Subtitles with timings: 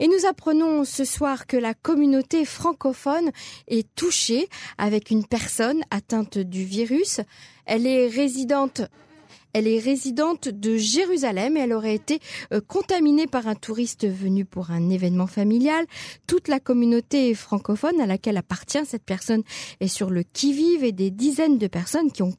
[0.00, 3.30] Et nous apprenons ce soir que la communauté francophone
[3.66, 7.20] est touchée avec une personne atteinte du virus.
[7.66, 8.82] Elle est résidente
[9.52, 12.20] elle est résidente de Jérusalem et elle aurait été
[12.52, 15.86] euh, contaminée par un touriste venu pour un événement familial.
[16.26, 19.42] Toute la communauté francophone à laquelle appartient cette personne
[19.80, 22.32] est sur le qui-vive et des dizaines de personnes qui ont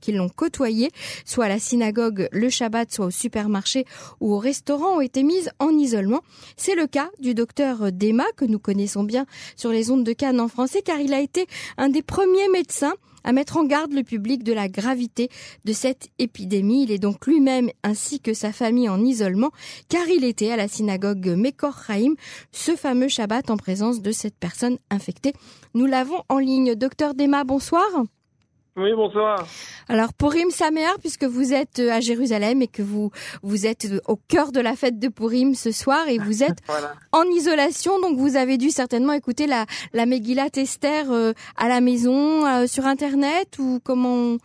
[0.00, 0.90] qui l'ont côtoyé,
[1.24, 3.84] soit à la synagogue le Shabbat, soit au supermarché
[4.20, 6.20] ou au restaurant, ont été mises en isolement.
[6.56, 10.40] C'est le cas du docteur Dema que nous connaissons bien sur les ondes de Cannes
[10.40, 11.46] en français car il a été
[11.76, 15.28] un des premiers médecins à mettre en garde le public de la gravité
[15.64, 16.84] de cette épidémie.
[16.84, 19.50] Il est donc lui-même ainsi que sa famille en isolement
[19.88, 22.14] car il était à la synagogue Mekor Chaim
[22.52, 25.32] ce fameux Shabbat en présence de cette personne infectée.
[25.74, 26.74] Nous l'avons en ligne.
[26.74, 27.84] Docteur Dema, bonsoir.
[28.76, 29.46] Oui, bonsoir.
[29.88, 34.00] Alors, Purim Samer, puisque vous êtes euh, à Jérusalem et que vous, vous êtes euh,
[34.08, 36.58] au cœur de la fête de Purim ce soir et vous êtes
[37.12, 41.80] en isolation, donc vous avez dû certainement écouter la, la Megillat Esther euh, à la
[41.80, 44.38] maison, sur Internet ou comment,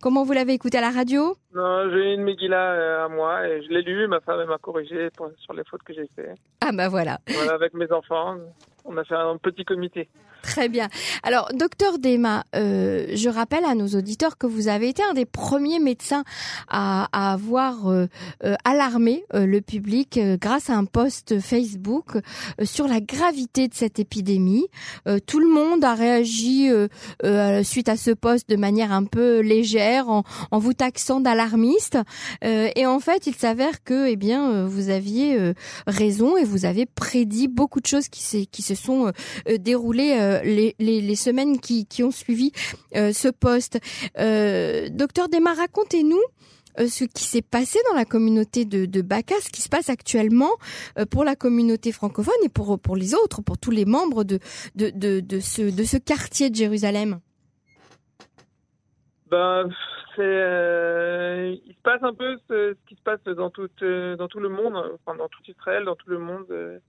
[0.00, 1.36] comment vous l'avez écouté à la radio?
[1.54, 5.54] Non, j'ai une Megillah à moi et je l'ai lu, ma femme m'a corrigé sur
[5.54, 6.36] les fautes que j'ai faites.
[6.60, 7.18] Ah bah voilà.
[7.28, 8.36] Voilà, avec mes enfants,
[8.84, 10.08] on a fait un petit comité.
[10.42, 10.88] Très bien.
[11.22, 15.26] Alors, docteur Dema, euh, je rappelle à nos auditeurs que vous avez été un des
[15.26, 16.24] premiers médecins
[16.68, 18.06] à, à avoir euh,
[18.44, 22.18] euh alarmé euh, le public euh, grâce à un post Facebook
[22.62, 24.66] sur la gravité de cette épidémie.
[25.26, 26.70] tout le monde a réagi
[27.62, 31.37] suite à ce post de manière un peu légère, en, en vous taxant d'alarmiste.
[32.42, 35.52] Et en fait, il s'avère que, eh bien, vous aviez
[35.86, 39.12] raison et vous avez prédit beaucoup de choses qui, qui se sont
[39.58, 42.52] déroulées euh, les, les, semaines qui, qui, ont suivi
[42.96, 43.78] euh, ce poste.
[44.18, 46.22] Euh, docteur Desmar, racontez-nous
[46.78, 50.52] ce qui s'est passé dans la communauté de, de Bacas, ce qui se passe actuellement
[51.10, 54.38] pour la communauté francophone et pour, pour les autres, pour tous les membres de,
[54.76, 57.18] de, de, de ce, de ce quartier de Jérusalem.
[59.28, 59.68] Ben,
[60.18, 64.48] c'est, il se passe un peu ce, qui se passe dans tout, dans tout le
[64.48, 66.80] monde, enfin, dans tout Israël, dans tout le monde.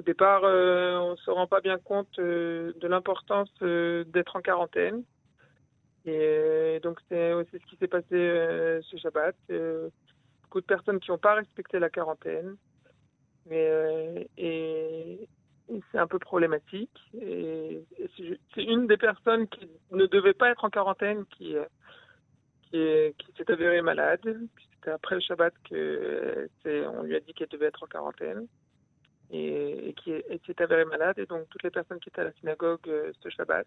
[0.00, 4.34] Au départ, euh, on ne se rend pas bien compte euh, de l'importance euh, d'être
[4.34, 5.04] en quarantaine.
[6.06, 9.36] Et donc, c'est aussi ce qui s'est passé ce Shabbat.
[10.42, 12.56] beaucoup de personnes qui n'ont pas respecté la quarantaine.
[13.50, 15.28] Et,
[15.92, 16.98] c'est un peu problématique.
[17.20, 17.84] Et,
[18.56, 21.54] c'est une des personnes qui ne devait pas être en quarantaine qui,
[22.70, 24.20] qui, qui s'est avérée malade.
[24.74, 28.46] C'était après le Shabbat qu'on lui a dit qu'elle devait être en quarantaine
[29.30, 30.12] et, qui
[30.46, 31.18] s'est avéré malade.
[31.18, 33.66] Et donc, toutes les personnes qui étaient à la synagogue euh, ce Shabbat,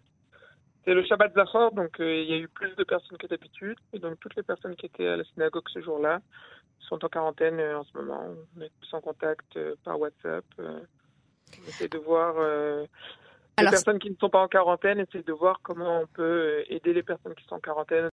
[0.84, 3.78] c'est le Shabbat Zachor, donc euh, il y a eu plus de personnes que d'habitude.
[3.92, 6.20] Et donc, toutes les personnes qui étaient à la synagogue ce jour-là
[6.80, 8.34] sont en quarantaine euh, en ce moment.
[8.56, 10.44] On est tous en contact par WhatsApp.
[10.58, 12.34] on essaie de voir.
[13.58, 16.92] les personnes qui ne sont pas en quarantaine, essayer de voir comment on peut aider
[16.92, 18.10] les personnes qui sont en quarantaine